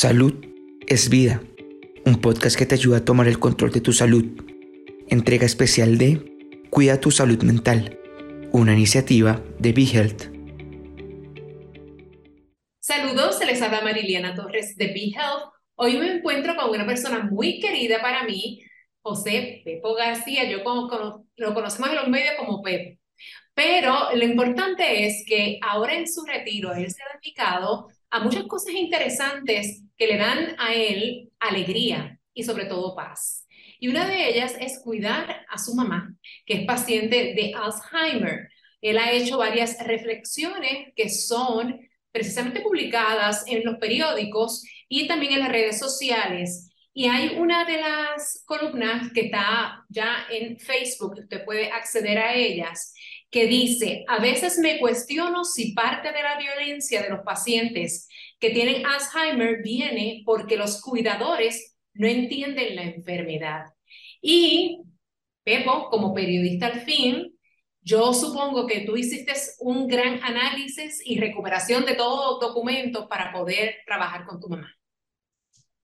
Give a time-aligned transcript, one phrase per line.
[0.00, 0.32] Salud
[0.86, 1.42] es vida,
[2.06, 4.24] un podcast que te ayuda a tomar el control de tu salud.
[5.10, 7.98] Entrega especial de Cuida tu salud mental,
[8.50, 10.22] una iniciativa de BeHealth.
[12.78, 15.52] Saludos, se les habla Mariliana Torres de BeHealth.
[15.74, 18.62] Hoy me encuentro con una persona muy querida para mí,
[19.02, 20.50] José Pepo García.
[20.50, 20.62] Yo
[21.36, 22.98] lo conocemos en los medios como Pepo.
[23.52, 28.44] Pero lo importante es que ahora en su retiro él se ha dedicado a muchas
[28.44, 33.46] cosas interesantes que le dan a él alegría y sobre todo paz.
[33.78, 38.48] Y una de ellas es cuidar a su mamá, que es paciente de Alzheimer.
[38.80, 41.78] Él ha hecho varias reflexiones que son
[42.12, 46.70] precisamente publicadas en los periódicos y también en las redes sociales.
[46.94, 52.34] Y hay una de las columnas que está ya en Facebook, usted puede acceder a
[52.34, 52.94] ellas,
[53.30, 58.08] que dice, a veces me cuestiono si parte de la violencia de los pacientes
[58.40, 63.66] que tienen Alzheimer viene porque los cuidadores no entienden la enfermedad.
[64.20, 64.82] Y,
[65.44, 67.38] Pepo, como periodista al fin,
[67.82, 73.76] yo supongo que tú hiciste un gran análisis y recuperación de todo documento para poder
[73.86, 74.70] trabajar con tu mamá.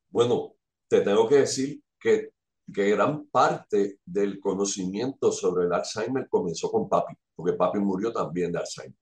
[0.09, 0.55] Bueno,
[0.89, 2.31] te tengo que decir que,
[2.73, 8.51] que gran parte del conocimiento sobre el Alzheimer comenzó con papi porque papi murió también
[8.51, 8.97] de Alzheimer.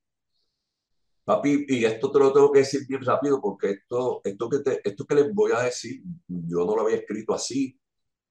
[1.24, 4.80] Papi, y esto te lo tengo que decir bien rápido porque esto, esto, que, te,
[4.88, 7.78] esto que les voy a decir, yo no lo había escrito así,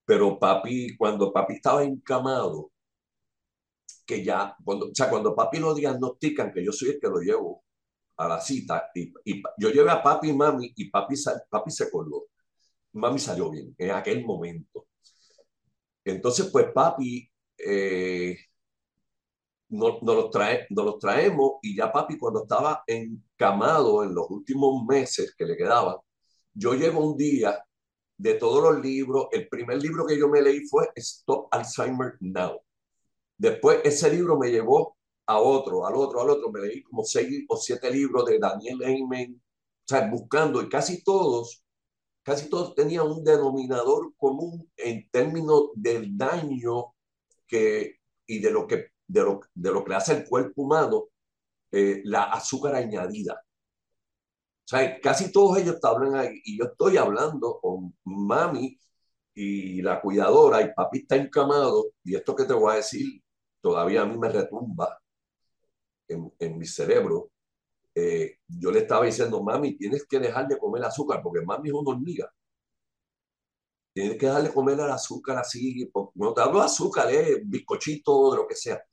[0.05, 2.71] pero papi, cuando papi estaba encamado,
[4.05, 7.19] que ya, cuando, o sea, cuando papi lo diagnostican, que yo soy el que lo
[7.19, 7.64] llevo
[8.17, 11.16] a la cita, y, y yo llevé a papi y mami, y papi,
[11.49, 12.27] papi se coló.
[12.94, 14.88] Mami salió bien en aquel momento.
[16.05, 18.38] Entonces, pues papi eh,
[19.69, 21.53] nos, los trae, nos los traemos.
[21.61, 25.97] Y ya papi cuando estaba encamado en los últimos meses que le quedaban,
[26.53, 27.64] yo llevo un día
[28.17, 32.61] de todos los libros, el primer libro que yo me leí fue Stop Alzheimer Now.
[33.38, 34.95] Después ese libro me llevó
[35.26, 38.82] a otro, al otro, al otro, me leí como seis o siete libros de Daniel
[38.83, 40.61] Heyman, o sea, buscando.
[40.61, 41.64] Y casi todos,
[42.23, 46.93] casi todos tenían un denominador común en términos del daño
[47.48, 51.05] que, y de lo que de lo, de lo que hace el cuerpo humano,
[51.71, 53.33] eh, la azúcar añadida.
[54.65, 58.79] O sea, casi todos ellos hablan ahí y yo estoy hablando con mami
[59.35, 63.21] y la cuidadora y papi está encamado y esto que te voy a decir
[63.61, 64.99] todavía a mí me retumba
[66.07, 67.31] en, en mi cerebro.
[67.95, 71.75] Eh, yo le estaba diciendo, mami, tienes que dejar de comer azúcar porque mami es
[71.75, 72.31] una hormiga.
[73.93, 75.91] Tienes que dejarle comer el azúcar así.
[76.15, 78.83] No te hablo de azúcar, eh, bizcochito, de lo que sea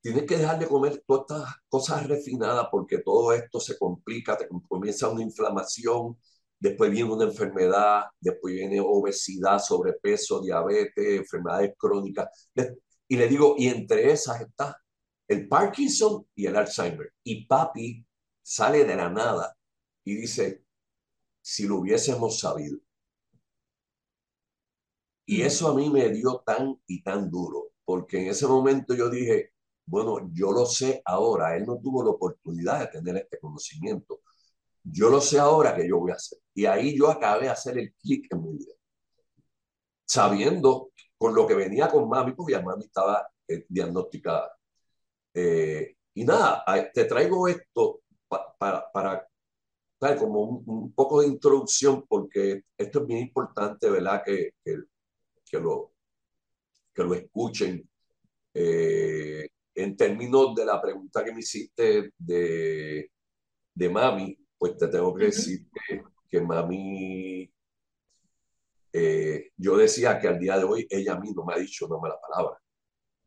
[0.00, 4.48] tienes que dejar de comer todas estas cosas refinadas porque todo esto se complica, te
[4.68, 6.18] comienza una inflamación,
[6.58, 12.50] después viene una enfermedad, después viene obesidad, sobrepeso, diabetes, enfermedades crónicas.
[13.08, 14.80] Y le digo, y entre esas está
[15.26, 17.12] el Parkinson y el Alzheimer.
[17.24, 18.04] Y papi
[18.42, 19.56] sale de la nada
[20.04, 20.64] y dice,
[21.40, 22.78] si lo hubiésemos sabido.
[25.24, 29.08] Y eso a mí me dio tan y tan duro, porque en ese momento yo
[29.08, 29.52] dije,
[29.86, 34.20] bueno, yo lo sé ahora, él no tuvo la oportunidad de tener este conocimiento.
[34.84, 36.38] Yo lo sé ahora que yo voy a hacer.
[36.54, 38.72] Y ahí yo acabé de hacer el clic en mi vida.
[40.04, 44.52] Sabiendo con lo que venía con mami, porque ya mami estaba eh, diagnosticada.
[45.34, 48.00] Eh, y nada, te traigo esto
[48.58, 49.30] para, para
[50.18, 54.22] como un, poco de introducción, porque esto es bien importante, ¿verdad?
[54.24, 55.92] Que, que, lo,
[56.94, 57.88] que lo escuchen.
[58.54, 59.48] Eh,
[59.82, 63.10] en términos de la pregunta que me hiciste de,
[63.74, 67.52] de mami, pues te tengo que decir que, que mami,
[68.92, 71.86] eh, yo decía que al día de hoy ella a mí no me ha dicho
[71.86, 72.58] una mala palabra.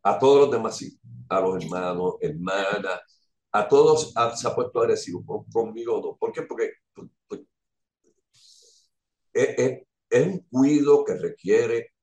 [0.03, 0.99] A todos los demás sí,
[1.29, 3.01] a los hermanos, hermanas,
[3.51, 6.17] a todos se ha puesto agresivo, conmigo no.
[6.17, 6.43] ¿Por qué?
[6.43, 7.41] Porque pues, pues,
[9.33, 11.93] es, es un cuido que requiere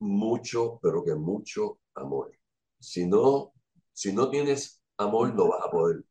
[0.00, 2.32] mucho, pero que mucho amor.
[2.78, 3.53] Si no,
[3.94, 6.04] si no tienes amor, no vas a poder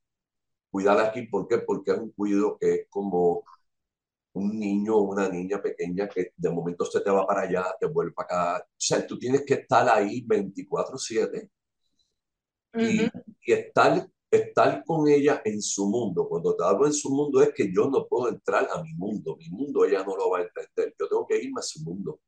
[0.72, 1.24] cuidar aquí.
[1.28, 1.60] ¿Por qué?
[1.60, 3.44] Porque es un cuido que es como
[4.34, 7.86] un niño o una niña pequeña que de momento se te va para allá, te
[7.88, 8.66] vuelve para acá.
[8.66, 11.50] O sea, tú tienes que estar ahí 24/7
[12.76, 16.28] y, y, estar, estar con ella en su mundo.
[16.28, 19.36] Cuando te hablo en su mundo es que yo no puedo entrar a mi mundo.
[19.38, 20.96] Mi mundo ella no lo va a entender.
[21.00, 22.20] Yo tengo que irme a su mundo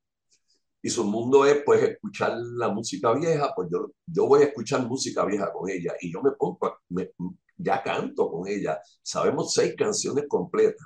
[0.85, 4.85] y su mundo es pues escuchar la música vieja, pues yo, yo voy a escuchar
[4.85, 7.09] música vieja con ella y yo me pongo, me,
[7.57, 10.85] ya canto con ella, sabemos seis canciones completas.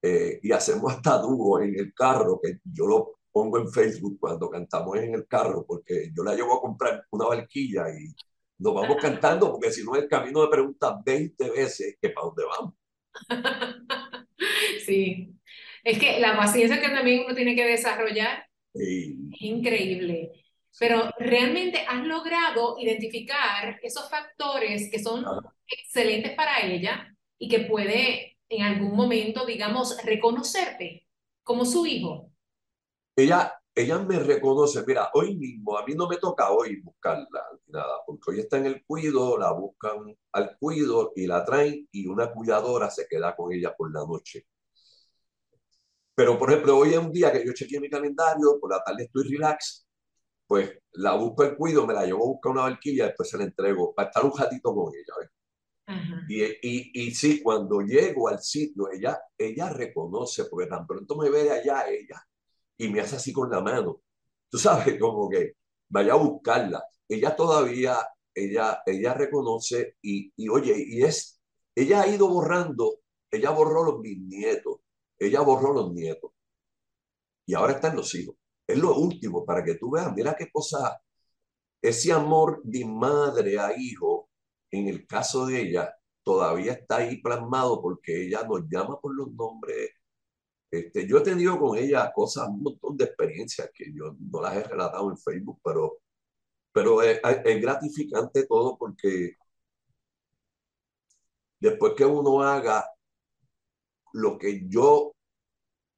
[0.00, 4.48] eh, y hacemos hasta dúo en el carro, que yo lo pongo en Facebook cuando
[4.48, 8.14] cantamos en el carro, porque yo la llevo a comprar una barquilla y
[8.58, 12.44] nos vamos cantando, porque si no el camino me pregunta 20 veces que para dónde
[12.44, 12.74] vamos.
[14.86, 15.34] Sí,
[15.84, 20.32] es que la paciencia que también uno tiene que desarrollar Y, es increíble.
[20.78, 25.40] Pero realmente has logrado identificar esos factores que son Ajá.
[25.66, 31.06] excelentes para ella y que puede en algún momento, digamos, reconocerte
[31.42, 32.30] como su hijo.
[33.16, 37.98] ella, ella me reconoce, mira, hoy mismo, a mí no me toca hoy buscarla, nada,
[38.06, 42.32] porque hoy está en el cuido, la buscan al cuido y la traen y una
[42.32, 44.46] cuidadora se queda con ella por la noche.
[46.20, 49.04] Pero, por ejemplo, hoy es un día que yo chequeé mi calendario, por la tarde
[49.04, 49.86] estoy relax,
[50.46, 53.44] pues la busco el cuido, me la llevo a buscar una barquilla, después se la
[53.44, 55.14] entrego para estar un ratito con ella.
[55.18, 55.30] ¿ves?
[56.28, 61.30] Y, y, y sí, cuando llego al sitio, ella, ella reconoce, porque tan pronto me
[61.30, 62.22] ve de allá ella,
[62.76, 64.02] y me hace así con la mano.
[64.50, 65.54] Tú sabes, como que
[65.88, 66.84] vaya a buscarla.
[67.08, 67.96] Ella todavía,
[68.34, 71.40] ella, ella reconoce y, y oye, y es,
[71.74, 73.00] ella ha ido borrando,
[73.30, 74.80] ella borró los bisnietos,
[75.20, 76.32] ella borró los nietos,
[77.46, 78.36] y ahora están los hijos.
[78.66, 81.00] Es lo último para que tú veas, mira qué cosa,
[81.82, 84.30] ese amor de madre a hijo,
[84.70, 89.32] en el caso de ella, todavía está ahí plasmado porque ella nos llama por los
[89.32, 89.90] nombres.
[90.70, 94.56] Este, yo he tenido con ella cosas, un montón de experiencias que yo no las
[94.56, 95.98] he relatado en Facebook, pero,
[96.72, 99.36] pero es, es gratificante todo porque
[101.60, 102.86] después que uno haga
[104.12, 105.12] lo que yo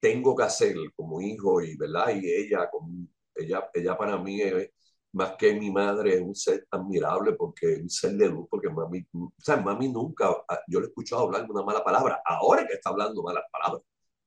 [0.00, 2.14] tengo que hacer como hijo y, ¿verdad?
[2.14, 4.70] Y ella, como, ella, ella para mí es
[5.12, 8.68] más que mi madre, es un ser admirable porque es un ser de luz, porque
[8.70, 10.34] mami, o sea, mami nunca,
[10.66, 13.82] yo le he escuchado hablar una mala palabra, ahora que está hablando malas palabras,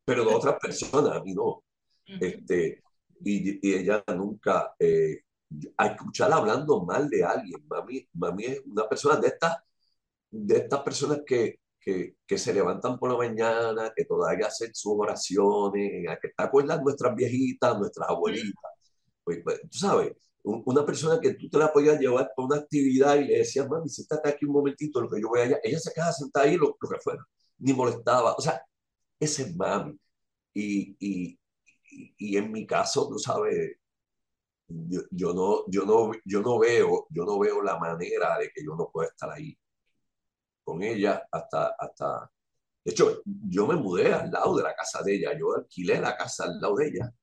[0.06, 1.64] pero de otras personas, a mí no.
[2.06, 2.84] Este,
[3.24, 5.24] y, y ella nunca, eh,
[5.78, 9.58] a escucharla hablando mal de alguien, mami, mami es una persona de estas,
[10.30, 14.94] de estas personas que, que, que, se levantan por la mañana, que todavía hacen sus
[14.98, 18.72] oraciones, que te acuerdas nuestras viejitas, nuestras abuelitas.
[19.24, 22.58] Pues, pues, tú sabes, un, una persona que tú te la podías llevar para una
[22.58, 25.60] actividad y le decías, mami, siéntate aquí un momentito, lo que yo voy allá.
[25.64, 27.24] Ella se quedaba sentada ahí, lo, lo que fuera,
[27.60, 28.34] ni molestaba.
[28.36, 28.62] O sea,
[29.20, 29.98] ese es mami.
[30.54, 31.40] Y, y,
[32.18, 33.78] y, en mi caso, tú sabes,
[34.68, 38.64] yo, yo, no, yo, no, yo, no veo, yo no veo la manera de que
[38.64, 39.58] yo no pueda estar ahí
[40.66, 42.30] con ella hasta, hasta...
[42.84, 46.18] De hecho, yo me mudé al lado de la casa de ella, yo alquilé la
[46.18, 47.14] casa al lado de ella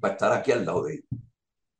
[0.00, 1.22] para estar aquí al lado de ella.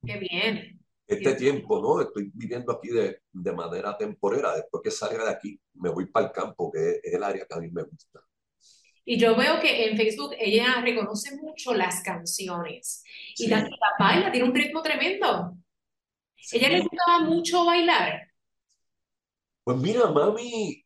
[0.07, 0.81] Qué bien.
[1.07, 2.01] Este Qué tiempo, ¿no?
[2.01, 4.55] Estoy viviendo aquí de, de, manera temporera.
[4.55, 7.55] Después que salga de aquí, me voy para el campo, que es el área que
[7.55, 8.21] a mí me gusta.
[9.05, 13.03] Y yo veo que en Facebook ella reconoce mucho las canciones.
[13.37, 13.49] Y Sí.
[13.49, 15.57] la, la baila, tiene un ritmo tremendo.
[16.37, 16.57] Sí.
[16.57, 18.34] Ella le gustaba mucho bailar.
[19.65, 20.85] Pues mira, mami,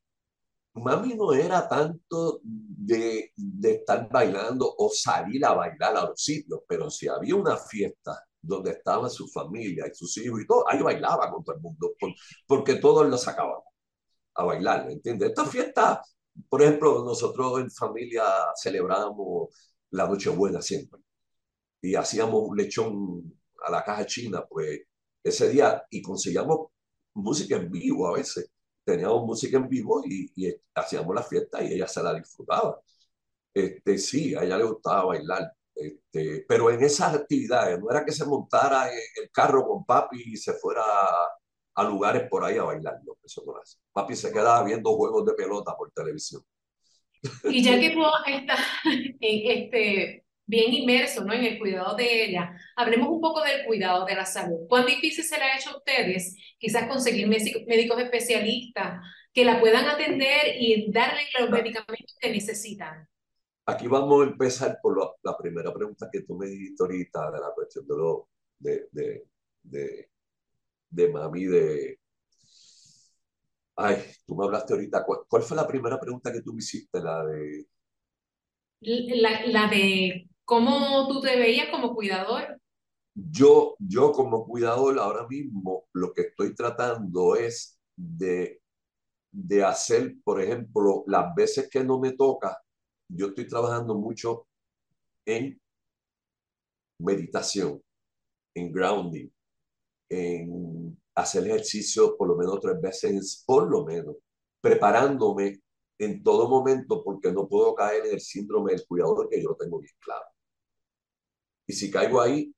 [0.74, 6.60] mami no era tanto de, de estar bailando o salir a bailar a los sitios,
[6.68, 10.82] pero si había una fiesta donde estaba su familia y sus hijos y todo, ahí
[10.82, 12.14] bailaba con todo el mundo, por-
[12.46, 13.60] porque todos lo sacaban
[14.36, 15.30] a bailar, ¿me entiendes?
[15.30, 16.02] Esta fiesta,
[16.48, 18.24] por ejemplo, nosotros en familia
[18.62, 19.48] celebramos
[19.90, 21.00] la Nochebuena siempre
[21.82, 24.80] y hacíamos un lechón a la caja china, pues
[25.22, 26.68] ese día y conseguíamos
[27.14, 28.50] música en vivo a veces.
[28.88, 32.80] Teníamos música en vivo y, y hacíamos la fiesta y ella se la disfrutaba.
[33.52, 38.12] Este, sí, a ella le gustaba bailar, este, pero en esas actividades no era que
[38.12, 40.82] se montara el carro con papi y se fuera
[41.74, 43.76] a lugares por ahí a bailar, no, eso no hace.
[43.92, 46.42] Papi se quedaba viendo juegos de pelota por televisión.
[47.44, 47.94] Y ya que
[48.36, 51.34] estás en este, bien inmerso, ¿no?
[51.34, 54.66] en el cuidado de ella, hablemos un poco del cuidado de la salud.
[54.68, 59.00] ¿Cuán difícil se le ha hecho a ustedes quizás conseguir médico- médicos especialistas
[59.34, 63.08] que la puedan atender y darle los medicamentos que necesitan?
[63.66, 67.40] Aquí vamos a empezar por la, la primera pregunta que tú me dijiste ahorita de
[67.40, 68.28] la cuestión de lo
[68.58, 69.26] de, de,
[69.62, 70.10] de,
[70.90, 71.98] de mami de
[73.76, 77.00] ay, tú me hablaste ahorita, ¿cuál, cuál fue la primera pregunta que tú me hiciste?
[77.00, 77.66] La de
[78.80, 82.58] La, la de cómo tú te veías como cuidador.
[83.14, 88.62] yo, yo como cuidador ahora mismo lo que estoy tratando es de,
[89.30, 92.62] de hacer, por ejemplo, las veces que no me toca,
[93.10, 94.46] yo estoy trabajando mucho
[95.26, 95.60] en
[97.00, 97.82] meditación,
[98.54, 99.28] en grounding,
[100.08, 104.16] en hacer ejercicio por lo menos tres veces, por lo menos,
[104.62, 105.60] preparándome
[105.98, 109.56] en todo momento porque no puedo caer en el síndrome del cuidador que yo lo
[109.56, 110.24] tengo bien claro.
[111.68, 112.52] Y si caigo ahí,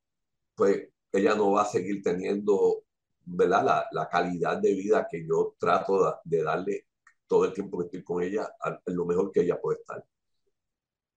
[0.54, 2.84] pues ella no va a seguir teniendo
[3.24, 3.64] ¿verdad?
[3.64, 6.86] La, la calidad de vida que yo trato de, darle
[7.26, 10.04] todo el tiempo que estoy con ella, a, lo mejor que ella puede estar.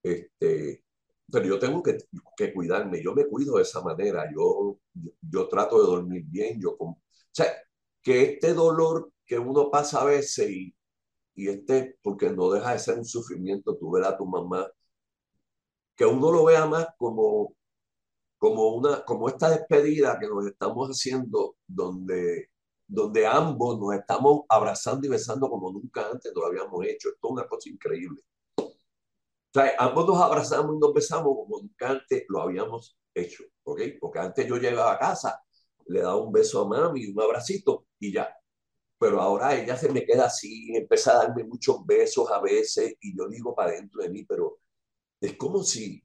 [0.01, 0.83] Este,
[1.31, 1.97] pero yo tengo que,
[2.37, 4.77] que, cuidarme, yo me cuido de esa manera, yo,
[5.21, 6.99] yo, trato de dormir bien, yo, o
[7.31, 7.47] sea,
[8.01, 10.75] que este dolor que uno pasa a veces y,
[11.35, 14.67] y este, porque no deja de ser un sufrimiento, tú ver a tu mamá,
[15.95, 17.55] que uno lo vea más como,
[18.43, 22.49] como, una, como esta despedida que nos estamos haciendo, donde,
[22.85, 27.07] donde ambos nos estamos abrazando y besando como nunca antes lo habíamos hecho.
[27.07, 28.21] Esto es una cosa increíble.
[28.57, 28.73] O
[29.53, 33.79] sea, ambos nos abrazamos y nos besamos como nunca antes lo habíamos hecho, ¿ok?
[34.01, 35.41] Porque antes yo llegaba a casa,
[35.85, 38.29] le daba un beso a mami, un abracito y ya
[38.99, 43.17] pero ahora ella se me queda así, empieza a darme muchos besos a veces y
[43.17, 44.59] yo digo para dentro de mí, pero
[45.21, 46.01] es como si,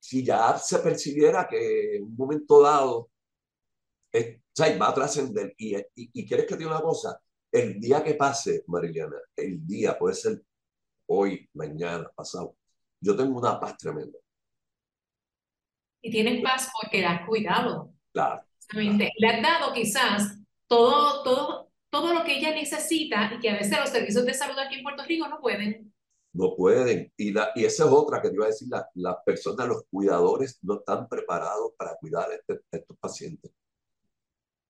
[0.00, 3.10] si ya se percibiera que en un momento dado
[4.10, 4.40] es,
[4.80, 5.54] va a trascender.
[5.56, 7.20] Y, y, y, quieres que te diga una cosa,
[7.52, 10.42] el día que pase, Mariliana, el día puede ser
[11.06, 12.56] hoy, mañana, pasado,
[13.00, 14.18] yo tengo una paz tremenda.
[16.02, 17.92] Y tienes paz porque has cuidado.
[18.12, 18.42] Claro.
[18.72, 23.78] Le has dado quizás todo, todo todo lo que ella necesita y que a veces
[23.78, 25.89] los servicios de salud aquí en Puerto Rico no pueden.
[26.32, 27.12] No pueden.
[27.16, 29.84] Y, la, y esa es otra que te iba a decir, las la personas, los
[29.90, 33.50] cuidadores no están preparados para cuidar a, este, estos pacientes.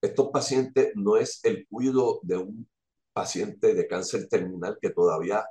[0.01, 2.67] Estos pacientes no es el cuido de un
[3.13, 5.45] paciente de cáncer terminal que todavía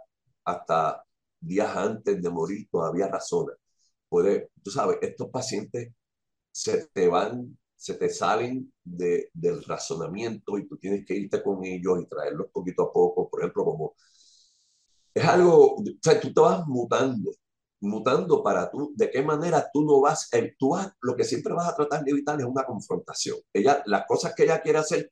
[0.44, 1.04] hasta
[1.40, 3.52] días antes de morir todavía razona.
[4.08, 5.92] Puede, tú sabes, estos pacientes
[6.52, 11.64] se te van se te salen de, del razonamiento y tú tienes que irte con
[11.64, 13.94] ellos y traerlos poquito a poco, por ejemplo, como
[15.14, 17.30] es algo, o sea, tú te vas mutando,
[17.80, 21.68] mutando para tú, de qué manera tú no vas, tú vas, lo que siempre vas
[21.68, 23.38] a tratar de evitar es una confrontación.
[23.52, 25.10] Ella, las cosas que ella quiere hacer,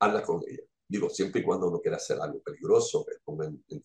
[0.00, 0.62] hazlas con ella.
[0.88, 3.82] Digo, siempre y cuando no quiera hacer algo peligroso, que ponga en, en,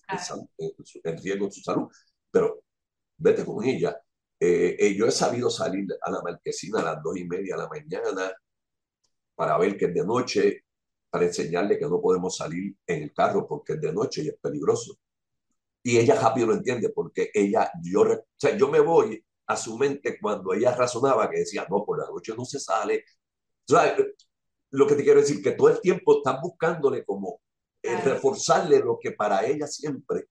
[0.57, 1.87] en, en riesgo su salud,
[2.31, 2.63] pero
[3.17, 3.99] vete con ella
[4.43, 7.61] eh, eh, yo he sabido salir a la marquesina a las dos y media de
[7.61, 8.33] la mañana
[9.35, 10.65] para ver que es de noche,
[11.11, 14.35] para enseñarle que no podemos salir en el carro porque es de noche y es
[14.41, 14.97] peligroso.
[15.83, 19.77] Y ella rápido lo entiende porque ella, yo, o sea, yo me voy a su
[19.77, 23.03] mente cuando ella razonaba que decía, no, por la noche no se sale.
[23.69, 23.95] O sea,
[24.71, 27.41] lo que te quiero decir, que todo el tiempo están buscándole como
[27.81, 30.25] eh, reforzarle lo que para ella siempre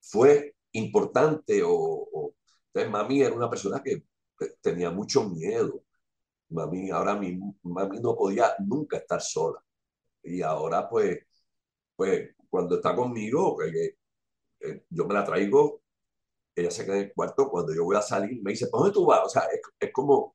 [0.00, 2.34] fue importante o,
[2.68, 4.04] entonces, mami era una persona que
[4.60, 5.82] tenía mucho miedo.
[6.50, 9.62] Mami, ahora mismo, mami no podía nunca estar sola.
[10.22, 11.20] Y ahora, pues,
[11.96, 13.96] pues cuando está conmigo, eh,
[14.60, 15.82] eh, yo me la traigo,
[16.54, 18.94] ella se queda en el cuarto, cuando yo voy a salir, me dice, ¿para dónde
[18.94, 19.20] tú vas?
[19.24, 20.34] O sea, es, es como...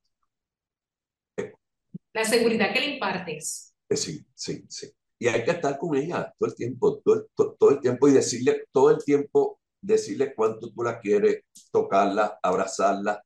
[2.14, 3.74] la seguridad que le impartes.
[3.90, 4.92] Eh, sí, sí, sí.
[5.20, 8.14] Y hay que estar con ella todo el tiempo, todo, todo, todo el tiempo y
[8.14, 13.22] decirle todo el tiempo decirle cuánto tú la quieres, tocarla, abrazarla.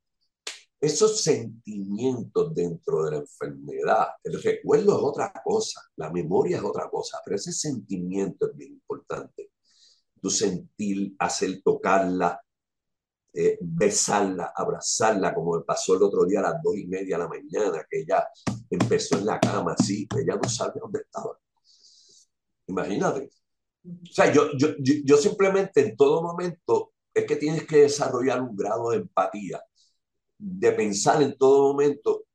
[0.80, 6.90] Esos sentimientos dentro de la enfermedad, el recuerdo es otra cosa, la memoria es otra
[6.90, 9.47] cosa, pero ese sentimiento es bien importante.
[10.22, 12.42] Tu sentir, hacer tocarla,
[13.34, 17.24] eh, besarla, abrazarla, como me pasó el otro día a las dos y media de
[17.24, 18.28] la mañana, que ella
[18.70, 21.38] empezó en la cama así, ella no sabía dónde estaba.
[22.68, 23.30] Imagínate,
[23.86, 28.56] o sea, yo, yo, yo simplemente en todo momento es que tienes que desarrollar un
[28.56, 29.62] grado de empatía,
[30.38, 32.26] de pensar en todo momento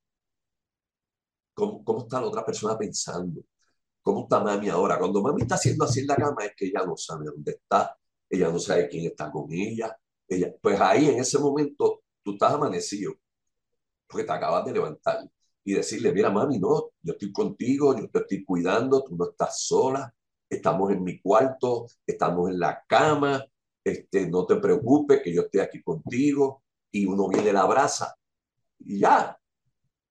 [1.55, 3.43] cómo, cómo está la otra persona pensando,
[4.03, 4.99] cómo está mami ahora.
[4.99, 7.97] Cuando mami está haciendo así en la cama es que ella no sabe dónde está,
[8.29, 9.97] ella no sabe quién está con ella.
[10.29, 13.15] ella pues ahí en ese momento tú estás amanecido,
[14.07, 15.29] porque te acabas de levantar
[15.65, 19.63] y decirle, mira mami, no, yo estoy contigo, yo te estoy cuidando, tú no estás
[19.63, 20.13] sola,
[20.49, 23.45] estamos en mi cuarto, estamos en la cama,
[23.85, 28.15] este, no te preocupes que yo estoy aquí contigo, y uno viene la abraza,
[28.81, 29.39] y ya,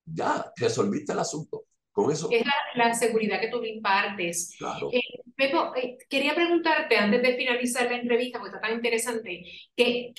[0.05, 1.65] ya, resolviste el asunto.
[1.91, 2.29] Con eso.
[2.31, 4.55] Es la, la seguridad que tú impartes.
[4.57, 4.89] Claro.
[4.93, 5.01] Eh,
[5.35, 9.43] Pepo, eh, quería preguntarte antes de finalizar la entrevista, porque está tan interesante,
[9.75, 10.13] que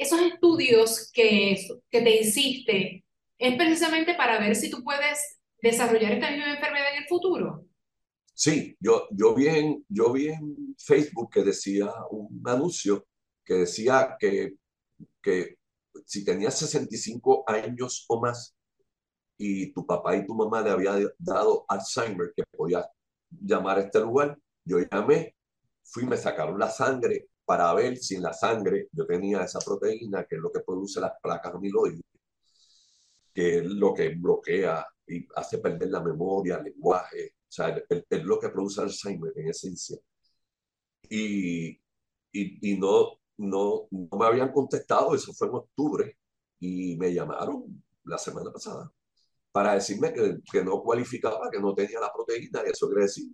[0.00, 1.56] esos estudios que,
[1.90, 3.04] que te hiciste
[3.36, 7.66] es precisamente para ver si tú puedes desarrollar esta misma enfermedad en el futuro.
[8.34, 13.06] Sí, yo, yo, vi en, yo vi en Facebook que decía un anuncio
[13.44, 14.54] que decía que,
[15.22, 15.56] que
[16.06, 18.54] si tenías 65 años o más
[19.42, 22.86] y tu papá y tu mamá le habían dado Alzheimer, que podía
[23.30, 25.34] llamar a este lugar, yo llamé,
[25.82, 30.26] fui, me sacaron la sangre para ver si en la sangre yo tenía esa proteína,
[30.26, 32.02] que es lo que produce las placas amiloides,
[33.32, 38.22] que es lo que bloquea y hace perder la memoria, el lenguaje, o sea, es,
[38.22, 39.96] lo que produce Alzheimer en esencia.
[41.08, 41.70] Y,
[42.30, 46.18] y, y no, no, no me habían contestado, eso fue en octubre,
[46.58, 48.92] y me llamaron la semana pasada
[49.52, 53.32] para decirme que, que no cualificaba, que no tenía la proteína, y eso quiere decir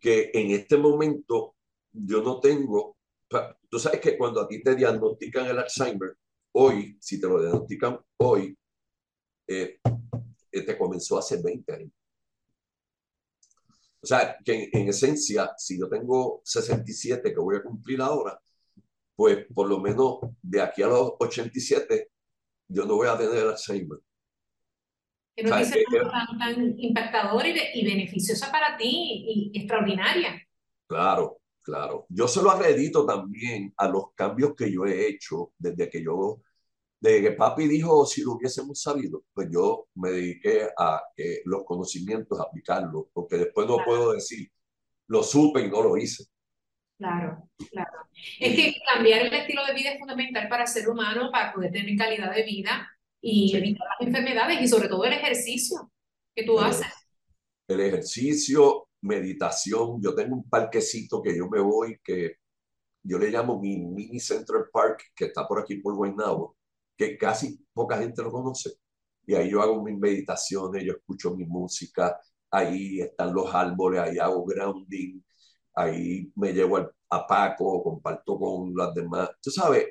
[0.00, 1.54] que en este momento
[1.92, 2.96] yo no tengo,
[3.68, 6.16] tú sabes que cuando a ti te diagnostican el Alzheimer,
[6.52, 8.56] hoy, si te lo diagnostican hoy,
[9.46, 9.78] eh,
[10.50, 11.92] eh, comenzó hace 20 años.
[14.00, 18.40] O sea, que en, esencia, si yo tengo 67 que voy a cumplir ahora,
[19.14, 22.10] pues por lo menos de aquí a los 87,
[22.68, 24.00] yo no voy a tener Alzheimer.
[25.34, 30.42] Que no es tan, tan, impactador y, y, beneficiosa para ti y, extraordinaria.
[30.86, 32.06] Claro, claro.
[32.10, 36.42] Yo se lo acredito también a los cambios que yo he hecho desde que yo,
[37.00, 41.64] desde que papi dijo si lo hubiésemos sabido, pues yo me dediqué a que los
[41.64, 44.50] conocimientos, aplicarlos, porque después no puedo decir,
[45.08, 46.24] lo supe y no lo hice.
[46.98, 47.90] Claro, claro.
[48.38, 51.96] Es que cambiar el estilo de vida es fundamental para ser humano, para poder tener
[51.96, 52.88] calidad de vida
[53.22, 55.90] y evitar las enfermedades y sobre todo el ejercicio
[56.34, 56.86] que tú haces.
[57.68, 60.02] El ejercicio, meditación.
[60.02, 62.36] Yo tengo un parquecito que yo me voy que
[63.04, 66.56] yo le llamo mi mini Central Park, que está por aquí por Guaynabo,
[66.96, 68.70] que casi poca gente lo conoce.
[69.26, 72.18] Y ahí yo hago mis meditaciones, yo escucho mi música,
[72.50, 75.20] ahí están los árboles, ahí hago grounding,
[75.74, 79.30] ahí me llevo a Paco, comparto con las demás.
[79.40, 79.86] Tú sabes,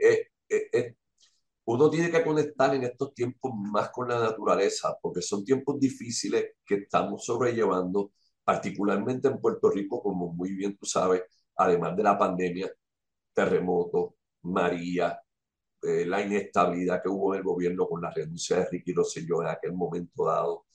[1.65, 6.56] uno tiene que conectar en estos tiempos más con la naturaleza, porque son tiempos difíciles
[6.65, 8.12] que estamos sobrellevando,
[8.44, 11.24] particularmente en Puerto Rico, como muy bien tú sabes,
[11.56, 12.72] además de la pandemia,
[13.34, 15.22] terremoto, María,
[15.84, 19.50] eh, la inestabilidad que hubo en el gobierno con la renuncia de Ricky Rosselló en
[19.50, 20.65] aquel momento dado,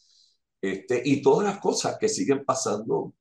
[0.60, 3.14] este, y todas las cosas que siguen pasando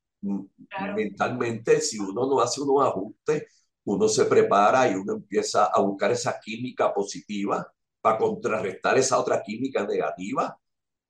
[0.95, 3.43] mentalmente, si uno no hace unos ajustes,
[3.85, 7.71] uno se prepara y uno empieza a buscar esa química positiva
[8.01, 10.59] para contrarrestar esa otra química negativa.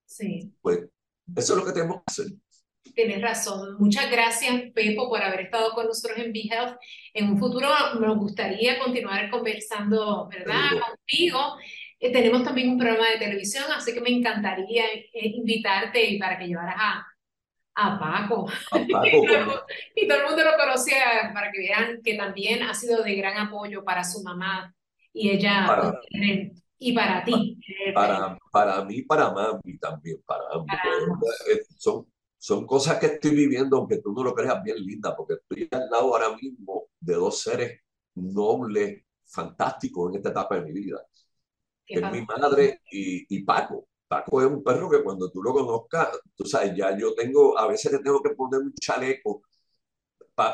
[0.05, 0.53] Sí.
[0.61, 0.79] Pues
[1.35, 2.27] eso es lo que tenemos que hacer.
[2.93, 3.75] Tienes razón.
[3.79, 6.77] Muchas gracias, Pepo, por haber estado con nosotros en BeHealth.
[7.13, 7.67] En un futuro
[7.99, 10.69] nos gustaría continuar conversando, ¿verdad?
[10.87, 11.39] Contigo.
[11.99, 16.47] Eh, tenemos también un programa de televisión, así que me encantaría eh, invitarte para que
[16.47, 17.05] llevaras a,
[17.75, 18.47] a Paco.
[18.87, 18.91] y,
[20.07, 23.83] todo, el mundo lo conocía para que vean que también ha sido de gran apoyo
[23.83, 24.73] para su mamá
[25.13, 25.99] y ella para,
[26.79, 27.59] y para ti.
[27.93, 30.43] Para, para mí, para mami también, para,
[31.49, 32.07] eh, son,
[32.37, 35.89] son cosas que estoy viviendo, aunque tú no lo creas bien linda, porque estoy al
[35.89, 37.81] lado ahora mismo de dos seres
[38.15, 41.01] nobles, fantásticos en esta etapa de mi vida.
[41.85, 43.87] Que es mi madre y, y Paco.
[44.07, 47.67] Paco es un perro que cuando tú lo conozcas, tú sabes, ya yo tengo, a
[47.67, 49.41] veces le tengo que poner un chaleco,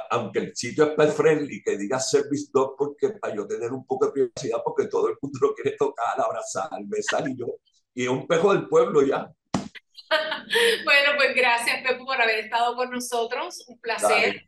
[0.09, 3.85] aunque el sitio es pet friendly, que diga service dog, porque para yo tener un
[3.85, 7.47] poco de privacidad, porque todo el mundo lo quiere tocar, abrazar, besar, y yo,
[7.93, 9.29] y es un perro del pueblo ya.
[10.85, 13.65] bueno, pues gracias, Pepo, por haber estado con nosotros.
[13.67, 14.45] Un placer.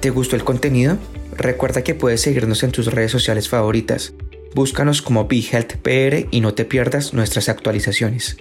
[0.00, 0.98] ¿Te gustó el contenido?
[1.32, 4.12] Recuerda que puedes seguirnos en tus redes sociales favoritas
[4.54, 8.36] Búscanos como BeHealthPR y no te pierdas nuestras actualizaciones.